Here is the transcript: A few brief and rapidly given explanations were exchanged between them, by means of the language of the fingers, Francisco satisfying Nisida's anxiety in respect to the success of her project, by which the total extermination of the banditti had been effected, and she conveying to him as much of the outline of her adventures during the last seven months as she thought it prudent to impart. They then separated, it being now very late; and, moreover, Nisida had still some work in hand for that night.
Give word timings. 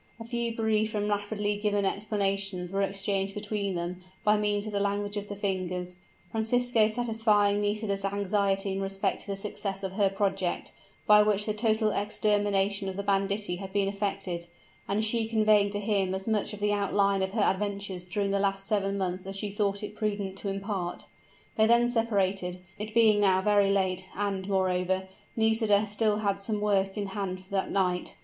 A 0.19 0.23
few 0.23 0.55
brief 0.55 0.95
and 0.95 1.07
rapidly 1.07 1.57
given 1.57 1.85
explanations 1.85 2.71
were 2.71 2.81
exchanged 2.81 3.35
between 3.35 3.75
them, 3.75 4.01
by 4.23 4.35
means 4.35 4.65
of 4.65 4.71
the 4.71 4.79
language 4.79 5.15
of 5.15 5.29
the 5.29 5.35
fingers, 5.35 5.97
Francisco 6.31 6.87
satisfying 6.87 7.61
Nisida's 7.61 8.03
anxiety 8.03 8.71
in 8.71 8.81
respect 8.81 9.21
to 9.21 9.27
the 9.27 9.35
success 9.35 9.83
of 9.83 9.91
her 9.91 10.09
project, 10.09 10.71
by 11.05 11.21
which 11.21 11.45
the 11.45 11.53
total 11.53 11.91
extermination 11.91 12.89
of 12.89 12.95
the 12.97 13.03
banditti 13.03 13.57
had 13.57 13.71
been 13.71 13.87
effected, 13.87 14.47
and 14.87 15.03
she 15.05 15.27
conveying 15.27 15.69
to 15.69 15.79
him 15.79 16.15
as 16.15 16.27
much 16.27 16.51
of 16.51 16.61
the 16.61 16.73
outline 16.73 17.21
of 17.21 17.33
her 17.33 17.41
adventures 17.43 18.03
during 18.03 18.31
the 18.31 18.39
last 18.39 18.65
seven 18.65 18.97
months 18.97 19.27
as 19.27 19.35
she 19.35 19.51
thought 19.51 19.83
it 19.83 19.95
prudent 19.95 20.35
to 20.35 20.49
impart. 20.49 21.05
They 21.57 21.67
then 21.67 21.87
separated, 21.87 22.59
it 22.79 22.95
being 22.95 23.19
now 23.19 23.43
very 23.43 23.69
late; 23.69 24.09
and, 24.17 24.47
moreover, 24.49 25.03
Nisida 25.35 25.81
had 25.81 25.89
still 25.89 26.35
some 26.39 26.59
work 26.59 26.97
in 26.97 27.05
hand 27.09 27.43
for 27.43 27.51
that 27.51 27.69
night. 27.69 28.15